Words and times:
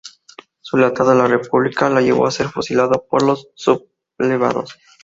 Su 0.61 0.77
lealtad 0.77 1.11
a 1.11 1.13
la 1.13 1.27
República 1.27 1.87
le 1.87 2.01
llevó 2.01 2.25
a 2.25 2.31
ser 2.31 2.47
fusilado 2.49 3.05
por 3.07 3.21
los 3.21 3.49
sublevados. 3.53 4.75